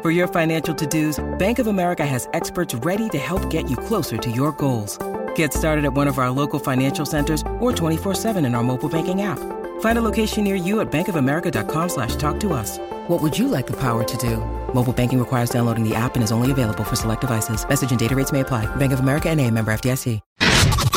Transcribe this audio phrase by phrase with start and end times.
[0.00, 4.16] For your financial to-dos, Bank of America has experts ready to help get you closer
[4.16, 4.96] to your goals.
[5.34, 9.22] Get started at one of our local financial centers or 24-7 in our mobile banking
[9.22, 9.40] app.
[9.80, 12.78] Find a location near you at bankofamerica.com slash talk to us.
[13.08, 14.36] What would you like the power to do?
[14.72, 17.68] Mobile banking requires downloading the app and is only available for select devices.
[17.68, 18.66] Message and data rates may apply.
[18.76, 20.20] Bank of America and a member FDIC.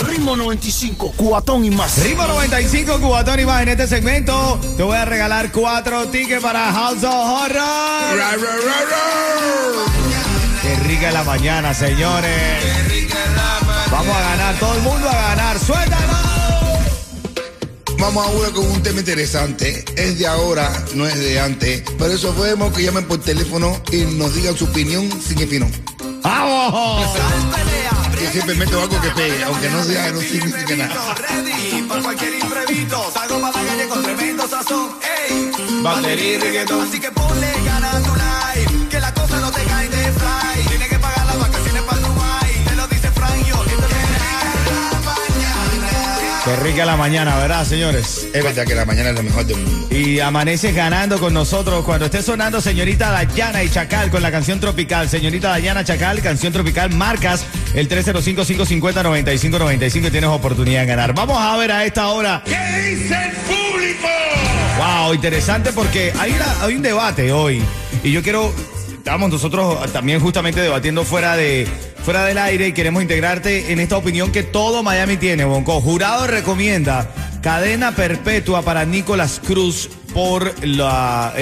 [0.07, 1.98] Ritmo 95, cuatón y más.
[2.03, 3.62] Ritmo 95, Cubatón y más.
[3.62, 7.55] En este segmento te voy a regalar cuatro tickets para House of Horror.
[7.55, 9.31] Ra, ra, ra.
[10.62, 12.63] Qué rica la mañana, señores.
[13.91, 15.59] Vamos a ganar, todo el mundo a ganar.
[15.59, 16.31] ¡Suéltalo!
[17.99, 19.85] Vamos ahora con un tema interesante.
[19.96, 21.81] Es de ahora, no es de antes.
[21.98, 25.71] Por eso podemos que llamen por teléfono y nos digan su opinión sin espinón.
[26.24, 27.05] ¡Vamos!
[28.22, 31.16] Yo siempre meto algo que pegue, aunque no sea, no significa nada.
[31.16, 33.12] Ready para cualquier imprevisto.
[33.12, 34.91] Salgo para la calle con tremendo sazón.
[35.27, 36.82] Ey, Batería y reggaetón.
[36.88, 38.51] así que ponle ganas a tu life.
[46.52, 48.27] Qué rica la mañana, ¿verdad, señores?
[48.34, 49.88] Es verdad que la mañana es lo mejor del mundo.
[49.96, 54.60] Y amaneces ganando con nosotros cuando esté sonando señorita Dayana y Chacal con la canción
[54.60, 55.08] Tropical.
[55.08, 61.13] Señorita Dayana Chacal, canción Tropical, marcas el 305-550-9595 y tienes oportunidad de ganar.
[61.16, 62.43] Vamos a ver a esta hora.
[62.46, 62.58] ¿Qué
[62.90, 64.09] dice el público?
[64.78, 67.62] Wow, interesante porque hay, una- hay un debate hoy
[68.03, 68.53] y yo quiero,
[68.97, 71.66] estamos nosotros también justamente debatiendo fuera de
[72.03, 75.80] fuera del aire y queremos integrarte en esta opinión que todo Miami tiene, Bonco.
[75.81, 77.09] Jurado recomienda
[77.42, 81.34] cadena perpetua para Nicolás Cruz por la,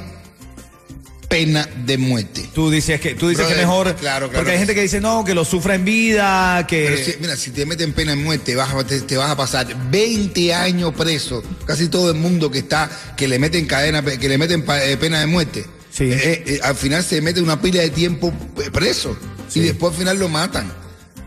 [1.33, 2.47] pena de muerte.
[2.53, 3.95] Tú dices que, tú dices que mejor.
[3.95, 6.85] claro, claro porque hay gente que dice no, que lo sufra en vida, que.
[6.91, 9.35] Pero si- mira, si te meten pena de muerte, vas a- te, te vas a
[9.35, 11.41] pasar 20 años preso.
[11.65, 15.19] Casi todo el mundo que está, que le meten cadena, que le meten eh, pena
[15.21, 15.65] de muerte.
[15.91, 16.03] Sí.
[16.11, 18.31] Eh, eh, al final se mete una pila de tiempo
[18.71, 19.17] preso.
[19.49, 19.61] Sí.
[19.61, 20.71] Y después al final lo matan.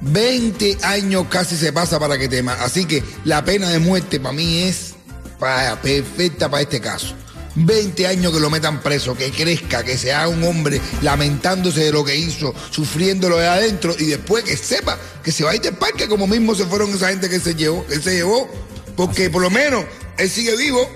[0.02, 2.62] 20 años casi se pasa para que te maten.
[2.64, 4.94] Así que la pena de muerte para mí es
[5.40, 7.14] para, perfecta para este caso.
[7.56, 12.04] 20 años que lo metan preso, que crezca, que sea un hombre lamentándose de lo
[12.04, 15.74] que hizo, sufriéndolo de adentro y después que sepa que se va a ir del
[15.74, 18.48] parque como mismo se fueron esa gente que se llevó, que se llevó,
[18.96, 19.84] porque por lo menos
[20.18, 20.88] él sigue vivo.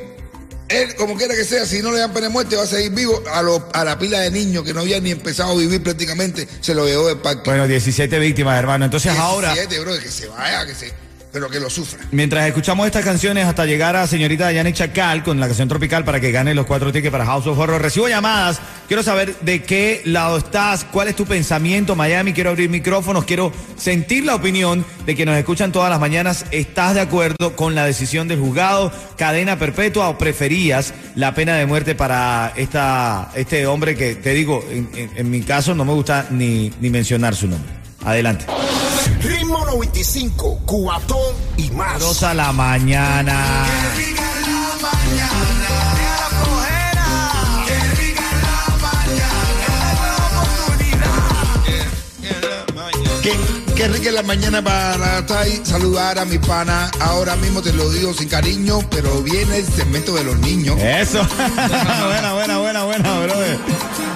[0.68, 2.92] Él, como quiera que sea, si no le dan pena de muerte, va a seguir
[2.92, 3.20] vivo.
[3.32, 6.46] A, lo- a la pila de niños que no habían ni empezado a vivir prácticamente,
[6.60, 7.42] se lo llevó del parque.
[7.50, 8.84] Bueno, 17 víctimas, hermano.
[8.84, 10.92] Entonces ahora, 17, bro, que se vaya, que se,
[11.32, 12.00] pero que lo sufra.
[12.10, 16.20] mientras escuchamos estas canciones hasta llegar a señorita Yannick Chacal con la canción Tropical para
[16.20, 18.60] que gane los cuatro tickets para House of Horror, recibo llamadas.
[18.88, 22.32] Quiero saber de qué lado estás, cuál es tu pensamiento, Miami.
[22.32, 26.44] Quiero abrir micrófonos, quiero sentir la opinión de que nos escuchan todas las mañanas.
[26.50, 28.92] ¿Estás de acuerdo con la decisión del juzgado?
[29.16, 34.64] ¿Cadena perpetua o preferías la pena de muerte para esta, este hombre que, te digo,
[34.68, 37.70] en, en- mi caso no me gusta ni, ni mencionar su nombre?
[38.04, 38.46] Adelante.
[39.22, 42.00] Ritmo 95, cuatón y más.
[42.00, 43.66] Rosa la mañana.
[53.22, 53.36] Qué,
[53.76, 56.90] qué rica es la mañana para estar ahí, saludar a mi pana.
[57.00, 60.78] Ahora mismo te lo digo sin cariño, pero viene el segmento de los niños.
[60.80, 61.18] Eso.
[61.36, 63.39] buena, buena, buena, buena, brother.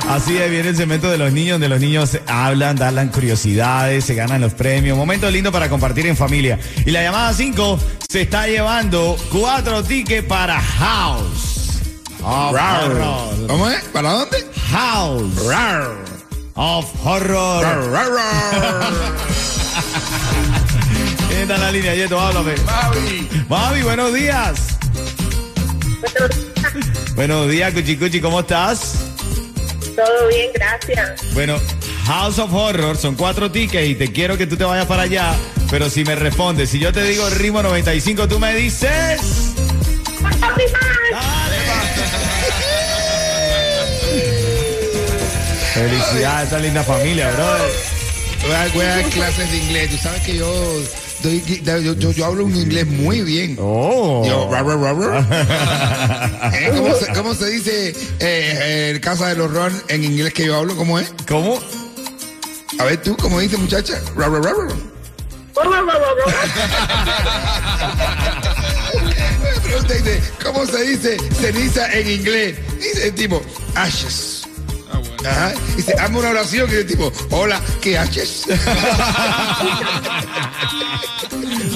[0.08, 4.14] Así es, viene el segmento de los niños, donde los niños hablan, dan curiosidades, se
[4.14, 4.96] ganan los premios.
[4.96, 6.58] Momento lindo para compartir en familia.
[6.84, 7.78] Y la llamada 5
[8.08, 11.80] se está llevando cuatro tickets para House.
[12.22, 13.46] of Horror.
[13.48, 13.82] ¿Cómo es?
[13.84, 14.36] ¿Para dónde?
[14.70, 15.32] House
[16.54, 17.64] of Horror.
[21.28, 22.20] ¿Quién está en la línea, Yeto?
[22.20, 22.54] Háblame.
[22.66, 23.28] Mavi.
[23.48, 24.78] Mavi, buenos días.
[27.14, 29.13] Buenos días, Cuchi Cuchi, ¿cómo estás?
[29.96, 31.35] Todo bien, gracias.
[31.35, 31.58] Bueno,
[32.06, 35.35] House of Horror son cuatro tickets y te quiero que tú te vayas para allá.
[35.70, 39.20] Pero si me respondes, si yo te digo ritmo 95, tú me dices.
[40.20, 40.64] Dale,
[45.75, 47.73] Felicidades a esta linda familia, brother.
[48.43, 49.90] Voy a, voy a dar clases de inglés.
[49.90, 50.81] Tú sabes que yo,
[51.31, 53.56] yo, yo- yo hablo un inglés muy bien.
[53.61, 54.23] Oh.
[54.26, 56.50] Yo, ra, ra, ra, ra.
[56.55, 60.56] Eh, ¿Cómo, se, cómo se dice eh, eh, Casa del Horror en inglés que yo
[60.56, 60.76] hablo?
[60.76, 61.12] ¿Cómo es?
[61.26, 61.59] ¿Cómo?
[62.79, 64.00] A ver tú, ¿cómo dice muchacha?
[70.44, 72.56] ¿cómo se dice ceniza en inglés?
[72.79, 73.43] Dice el tipo,
[73.75, 74.44] ashes.
[75.26, 75.52] Ajá.
[75.76, 78.44] Dice, hazme una oración que dice tipo, hola, ¿qué ashes?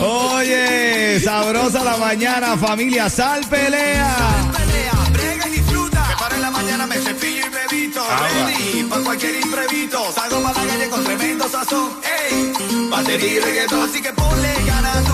[0.00, 4.16] Oye, sabrosa la mañana, familia, sal pelea.
[4.56, 6.16] Pelea, brega y disfruta.
[6.30, 8.00] Me en la mañana, me cepillo y me visto.
[8.00, 10.12] Ready para cualquier imprevisto.
[10.12, 11.90] Salgo para la calle con tremendo sazón.
[12.30, 12.52] Ey,
[12.90, 13.88] batería y reggaetón.
[13.88, 15.07] Así que ponle ganas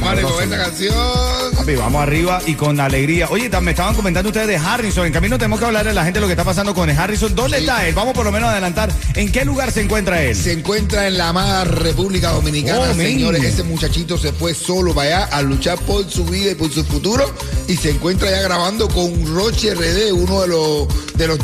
[0.00, 1.59] paro con esta canción.
[1.60, 3.28] Papi, vamos arriba y con alegría.
[3.28, 5.04] Oye, me estaban comentando ustedes de Harrison.
[5.06, 7.34] En camino tenemos que hablar de la gente lo que está pasando con Harrison.
[7.34, 7.64] ¿Dónde Sí.
[7.64, 7.94] está él?
[7.94, 8.90] Vamos por lo menos a adelantar.
[9.14, 10.34] ¿En qué lugar se encuentra él?
[10.34, 13.44] Se encuentra en la amada República Dominicana, Oh, señores.
[13.44, 16.82] Ese muchachito se fue solo para allá a luchar por su vida y por su
[16.82, 17.30] futuro.
[17.68, 20.88] Y se encuentra ya grabando con Roche RD, uno de los
[21.20, 21.38] de los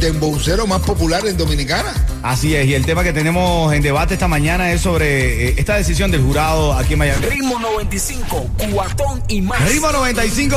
[0.66, 1.92] más populares en Dominicana.
[2.22, 5.76] Así es, y el tema que tenemos en debate esta mañana es sobre eh, esta
[5.76, 7.26] decisión del jurado aquí en Miami.
[7.26, 9.60] Ritmo 95, cuatón y más.
[9.68, 10.05] Ritmo 95,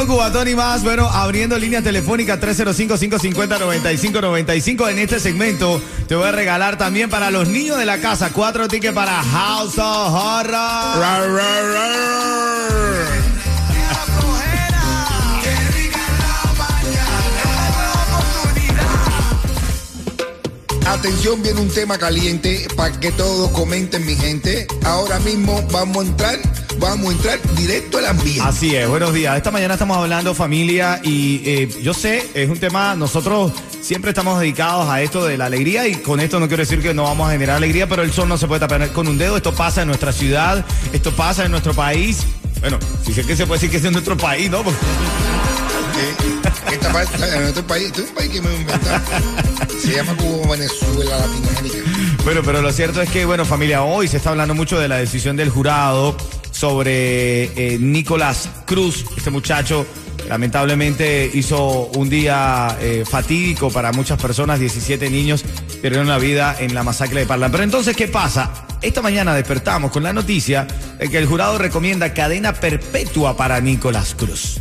[0.06, 0.84] Cubatón y más.
[0.84, 4.92] Bueno, abriendo línea telefónica 305-550-9595.
[4.92, 8.68] En este segmento te voy a regalar también para los niños de la casa cuatro
[8.68, 10.52] tickets para House of Horror.
[10.52, 11.88] Ra, ra, ra.
[20.86, 24.68] Atención, viene un tema caliente para que todos comenten, mi gente.
[24.84, 26.40] Ahora mismo vamos a entrar,
[26.80, 28.42] vamos a entrar directo al ambiente.
[28.42, 29.36] Así es, buenos días.
[29.38, 34.40] Esta mañana estamos hablando familia y eh, yo sé, es un tema, nosotros siempre estamos
[34.40, 37.28] dedicados a esto de la alegría y con esto no quiero decir que no vamos
[37.30, 39.38] a generar alegría, pero el sol no se puede tapar con un dedo.
[39.38, 42.20] Esto pasa en nuestra ciudad, esto pasa en nuestro país.
[42.62, 44.64] Bueno, si sé que se puede decir que es en nuestro país, ¿no?
[44.64, 44.80] Porque-
[46.68, 49.02] que esta parte, en nuestro país, este es un país que me inventado.
[49.82, 51.78] Se llama como Venezuela, Latinoamérica.
[52.24, 54.98] Bueno, pero lo cierto es que, bueno, familia, hoy se está hablando mucho de la
[54.98, 56.16] decisión del jurado
[56.60, 59.86] sobre eh, Nicolás Cruz, este muchacho
[60.28, 65.46] lamentablemente hizo un día eh, fatídico para muchas personas, 17 niños
[65.82, 67.50] perdieron la vida en la masacre de Parla.
[67.50, 68.52] Pero entonces, ¿qué pasa?
[68.82, 70.68] Esta mañana despertamos con la noticia
[71.00, 74.60] de que el jurado recomienda cadena perpetua para Nicolás Cruz.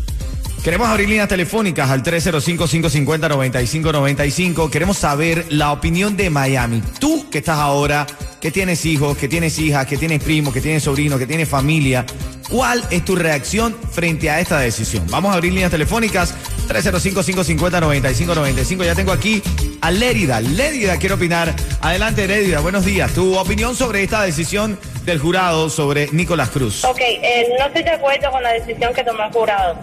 [0.63, 4.71] Queremos abrir líneas telefónicas al 305-550-9595.
[4.71, 6.81] Queremos saber la opinión de Miami.
[7.01, 8.07] Tú que estás ahora,
[8.41, 12.05] que tienes hijos, que tienes hijas, que tienes primos, que tienes sobrinos, que tienes familia.
[12.49, 15.07] ¿Cuál es tu reacción frente a esta decisión?
[15.11, 16.35] Vamos a abrir líneas telefónicas
[16.69, 18.85] 305-550-9595.
[18.85, 19.43] Ya tengo aquí
[19.81, 20.41] a Lérida.
[20.41, 21.55] Lérida quiere opinar.
[21.81, 22.61] Adelante, Lérida.
[22.61, 23.13] Buenos días.
[23.13, 26.85] Tu opinión sobre esta decisión del jurado sobre Nicolás Cruz.
[26.85, 29.77] Ok, eh, no estoy de acuerdo con la decisión que tomó el jurado,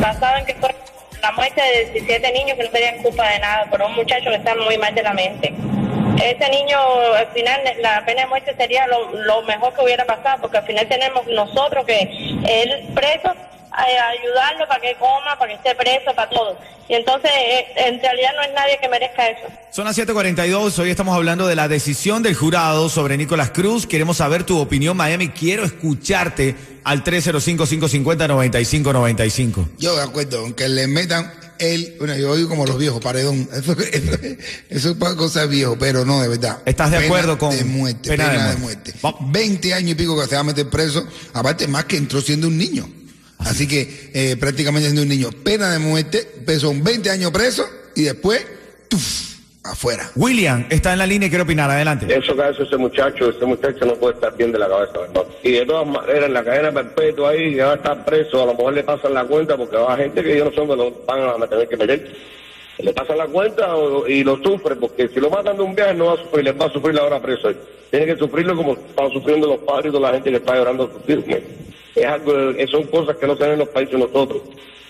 [0.00, 0.74] basado en que fue
[1.20, 4.36] la muerte de 17 niños que no tenían culpa de nada, por un muchacho que
[4.36, 5.54] está muy mal de la mente.
[6.22, 6.78] Ese niño,
[7.16, 10.66] al final, la pena de muerte sería lo, lo mejor que hubiera pasado, porque al
[10.66, 16.14] final tenemos nosotros que él preso, eh, ayudarlo para que coma, para que esté preso,
[16.14, 16.56] para todo.
[16.88, 19.46] Y entonces, eh, en realidad no es nadie que merezca eso.
[19.70, 20.78] Son las 7:42.
[20.78, 23.86] Hoy estamos hablando de la decisión del jurado sobre Nicolás Cruz.
[23.86, 25.30] Queremos saber tu opinión, Miami.
[25.30, 29.68] Quiero escucharte al 305-550-9595.
[29.78, 33.48] Yo de acuerdo, aunque le metan el, bueno, yo oigo como los viejos, paredón.
[33.52, 34.18] Eso, eso,
[34.68, 36.58] eso es para cosas viejo, pero no, de verdad.
[36.66, 38.08] ¿Estás de Pena acuerdo con de muerte?
[38.10, 38.94] pena Pena, de de muerte?
[39.04, 42.20] Va- 20 años y pico que se va a meter preso, aparte más que entró
[42.20, 42.88] siendo un niño.
[43.38, 45.30] Así que eh, prácticamente siendo un niño.
[45.30, 48.40] Pena de muerte, pues son 20 años preso y después,
[48.88, 49.31] ¡tuf!
[49.64, 50.10] Afuera.
[50.16, 51.70] William está en la línea y quiere opinar.
[51.70, 52.06] Adelante.
[52.12, 55.24] Eso que hace ese muchacho, ese muchacho no puede estar bien de la cabeza, ¿verdad?
[55.42, 58.46] Y de todas maneras, en la cadena perpetua ahí, que va a estar preso, a
[58.46, 60.92] lo mejor le pasan la cuenta porque va gente que yo no sé dónde lo
[61.06, 62.12] van a tener que meter.
[62.78, 65.94] Le pasan la cuenta o- y lo sufre, porque si lo matan de un viaje
[65.94, 67.50] no va a sufrir, les va a sufrir la hora preso.
[67.90, 70.84] Tiene que sufrirlo como están sufriendo los padres y toda la gente que está llorando
[70.84, 71.40] a sus hijos.
[71.94, 74.42] Es algo, eh, son cosas que no se ven en los países nosotros.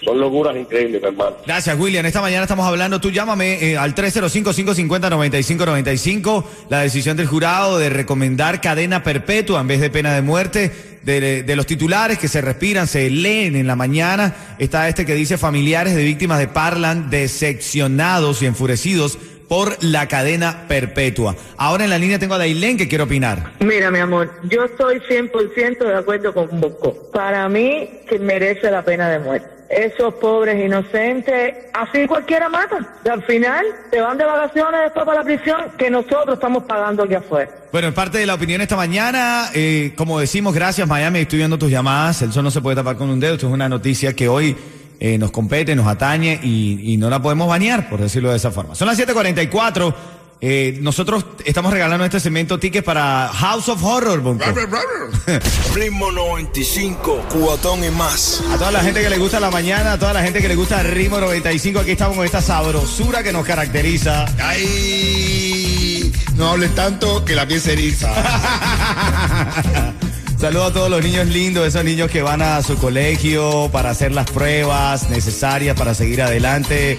[0.04, 1.36] Son locuras increíbles, hermano.
[1.46, 2.04] Gracias, William.
[2.04, 3.00] Esta mañana estamos hablando.
[3.00, 6.44] Tú llámame eh, al 305-550-9595.
[6.68, 10.90] La decisión del jurado de recomendar cadena perpetua en vez de pena de muerte.
[11.02, 14.54] De, de los titulares que se respiran, se leen en la mañana.
[14.58, 19.18] Está este que dice familiares de víctimas de Parlan decepcionados y enfurecidos
[19.52, 21.36] por la cadena perpetua.
[21.58, 23.52] Ahora en la línea tengo a Dailén que quiere opinar.
[23.60, 27.10] Mira, mi amor, yo estoy 100% de acuerdo con Bosco.
[27.12, 29.46] Para mí, que merece la pena de muerte.
[29.68, 32.78] Esos pobres inocentes, así cualquiera mata.
[33.04, 37.02] Y al final, se van de vacaciones después para la prisión que nosotros estamos pagando
[37.02, 37.50] aquí afuera.
[37.72, 41.58] Bueno, en parte de la opinión esta mañana, eh, como decimos, gracias Miami, estoy viendo
[41.58, 44.14] tus llamadas, el sol no se puede tapar con un dedo, esto es una noticia
[44.14, 44.56] que hoy
[45.04, 48.52] eh, nos compete, nos atañe y, y no la podemos bañar, por decirlo de esa
[48.52, 48.76] forma.
[48.76, 49.92] Son las 7:44.
[50.40, 54.44] Eh, nosotros estamos regalando este segmento tickets para House of Horror, Bonco.
[55.74, 58.44] Ritmo 95, cubatón y más.
[58.52, 60.54] A toda la gente que le gusta la mañana, a toda la gente que le
[60.54, 64.26] gusta Ritmo 95, aquí estamos con esta sabrosura que nos caracteriza.
[64.40, 68.08] Ay, no hables tanto que la piel se eriza.
[70.42, 74.10] Saludos a todos los niños lindos, esos niños que van a su colegio para hacer
[74.10, 76.98] las pruebas necesarias para seguir adelante.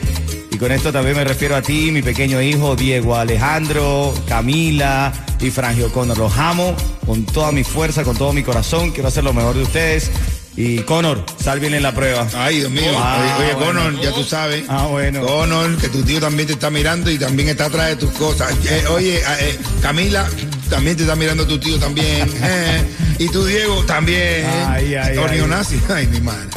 [0.49, 5.51] Y con esto también me refiero a ti, mi pequeño hijo Diego Alejandro, Camila y
[5.51, 6.17] Frangio Connor.
[6.17, 6.73] Los amo
[7.05, 8.91] con toda mi fuerza, con todo mi corazón.
[8.91, 10.09] Quiero hacer lo mejor de ustedes.
[10.55, 12.25] Y Connor, sal bien en la prueba.
[12.35, 12.93] Ay, Dios mío.
[12.95, 13.81] Ah, oye, oye, bueno.
[13.81, 14.63] Connor, ya tú sabes.
[14.69, 15.19] Ah, bueno.
[15.19, 18.53] Connor, que tu tío también te está mirando y también está atrás de tus cosas.
[18.69, 20.29] Eh, oye, eh, Camila,
[20.69, 22.31] también te está mirando tu tío también.
[22.45, 24.45] Eh, y tu Diego también.
[24.67, 25.45] Ay, ay, ay.
[25.47, 25.79] Nazi.
[25.89, 26.47] Ay, mi madre.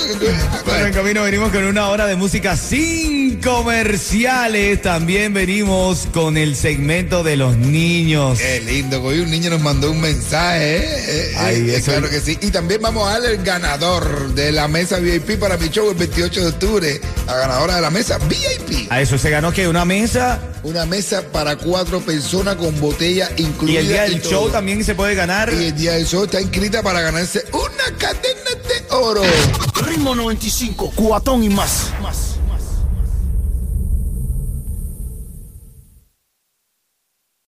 [0.64, 4.82] Bueno, en camino venimos con una hora de música sin comerciales.
[4.82, 8.38] También venimos con el segmento de los niños.
[8.38, 11.04] Qué lindo, hoy un niño nos mandó un mensaje, ¿eh?
[11.08, 12.36] Eh, Ay, eh, eso- claro que sí.
[12.42, 15.96] Y también vamos a darle el ganador de la mesa VIP para mi show el
[15.96, 17.00] 28 de octubre.
[17.26, 18.88] La ganadora de la mesa VIP.
[18.90, 23.42] A eso se ganó que una mesa Una mesa para cuatro personas con botella y
[23.42, 23.80] incluida.
[23.80, 24.30] el día del todo.
[24.30, 25.52] show también se puede ganar.
[25.52, 29.22] Y el día del show está inscrita para ganarse una cadena de oro.
[29.86, 31.92] Ritmo 95, cubatón y más.